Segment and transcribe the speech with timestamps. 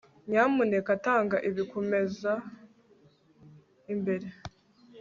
[0.29, 2.33] nyamuneka tanga ibi kumeza
[3.93, 4.27] imbere